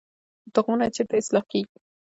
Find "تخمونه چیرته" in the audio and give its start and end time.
0.53-1.15